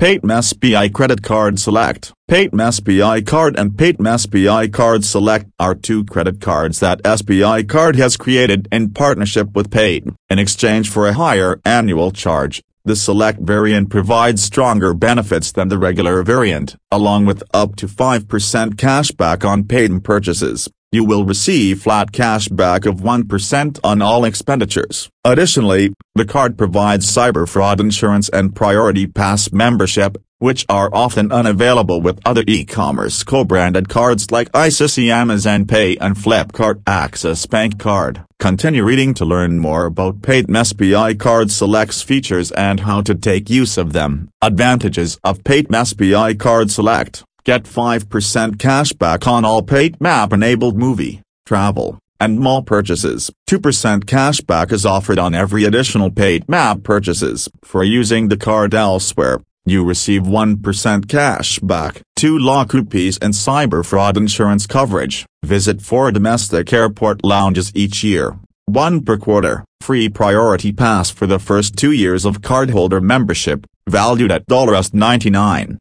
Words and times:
Paytm 0.00 0.30
SBI 0.32 0.90
Credit 0.94 1.22
Card 1.22 1.60
Select. 1.60 2.14
Paytm 2.26 2.54
SBI 2.54 3.26
Card 3.26 3.58
and 3.58 3.72
Paytm 3.72 4.06
SBI 4.06 4.72
Card 4.72 5.04
Select 5.04 5.50
are 5.58 5.74
two 5.74 6.06
credit 6.06 6.40
cards 6.40 6.80
that 6.80 7.02
SBI 7.02 7.68
Card 7.68 7.96
has 7.96 8.16
created 8.16 8.66
in 8.72 8.94
partnership 8.94 9.54
with 9.54 9.68
Paytm. 9.68 10.14
In 10.30 10.38
exchange 10.38 10.88
for 10.88 11.06
a 11.06 11.12
higher 11.12 11.60
annual 11.66 12.12
charge, 12.12 12.62
the 12.82 12.96
Select 12.96 13.40
variant 13.40 13.90
provides 13.90 14.42
stronger 14.42 14.94
benefits 14.94 15.52
than 15.52 15.68
the 15.68 15.76
regular 15.76 16.22
variant, 16.22 16.76
along 16.90 17.26
with 17.26 17.42
up 17.52 17.76
to 17.76 17.86
5% 17.86 18.24
cashback 18.76 19.44
on 19.46 19.64
Paytm 19.64 20.02
purchases 20.02 20.66
you 20.92 21.04
will 21.04 21.24
receive 21.24 21.82
flat 21.82 22.10
cash 22.10 22.48
back 22.48 22.84
of 22.84 22.96
1% 22.96 23.80
on 23.84 24.02
all 24.02 24.24
expenditures. 24.24 25.08
Additionally, 25.24 25.92
the 26.16 26.24
card 26.24 26.58
provides 26.58 27.06
cyber 27.06 27.48
fraud 27.48 27.78
insurance 27.78 28.28
and 28.30 28.56
priority 28.56 29.06
pass 29.06 29.52
membership, 29.52 30.18
which 30.38 30.66
are 30.68 30.90
often 30.92 31.30
unavailable 31.30 32.00
with 32.00 32.18
other 32.24 32.42
e-commerce 32.48 33.22
co-branded 33.22 33.88
cards 33.88 34.32
like 34.32 34.50
ICICI 34.50 35.10
Amazon 35.10 35.64
Pay 35.66 35.96
and 35.98 36.16
Flipkart 36.16 36.82
Axis 36.86 37.46
Bank 37.46 37.78
Card. 37.78 38.24
Continue 38.40 38.82
reading 38.82 39.14
to 39.14 39.24
learn 39.24 39.58
more 39.58 39.84
about 39.84 40.22
Paytm 40.22 40.46
SBI 40.48 41.18
Card 41.18 41.50
Select's 41.50 42.02
features 42.02 42.50
and 42.52 42.80
how 42.80 43.02
to 43.02 43.14
take 43.14 43.50
use 43.50 43.76
of 43.76 43.92
them. 43.92 44.30
Advantages 44.42 45.18
of 45.22 45.44
Paytm 45.44 45.68
SBI 45.68 46.38
Card 46.38 46.70
Select 46.70 47.22
Get 47.50 47.64
5% 47.64 48.60
cash 48.60 48.92
back 48.92 49.26
on 49.26 49.44
all 49.44 49.60
Paytm 49.60 50.06
app-enabled 50.06 50.76
movie, 50.78 51.20
travel, 51.44 51.98
and 52.20 52.38
mall 52.38 52.62
purchases. 52.62 53.28
2% 53.48 54.06
cash 54.06 54.40
back 54.40 54.70
is 54.70 54.86
offered 54.86 55.18
on 55.18 55.34
every 55.34 55.64
additional 55.64 56.12
Paytm 56.12 56.54
app 56.54 56.84
purchases. 56.84 57.48
For 57.64 57.82
using 57.82 58.28
the 58.28 58.36
card 58.36 58.72
elsewhere, 58.72 59.40
you 59.66 59.84
receive 59.84 60.22
1% 60.22 61.08
cash 61.08 61.58
back. 61.58 62.02
2 62.14 62.38
lakh 62.38 62.72
rupees 62.72 63.18
and 63.18 63.34
cyber 63.34 63.84
fraud 63.84 64.16
insurance 64.16 64.68
coverage. 64.68 65.26
Visit 65.42 65.82
4 65.82 66.12
domestic 66.12 66.72
airport 66.72 67.24
lounges 67.24 67.72
each 67.74 68.04
year. 68.04 68.38
1 68.66 69.00
per 69.02 69.16
quarter. 69.16 69.64
Free 69.80 70.08
priority 70.08 70.70
pass 70.70 71.10
for 71.10 71.26
the 71.26 71.40
first 71.40 71.74
2 71.74 71.90
years 71.90 72.24
of 72.24 72.42
cardholder 72.42 73.02
membership, 73.02 73.66
valued 73.88 74.30
at 74.30 74.46
$99. 74.46 75.78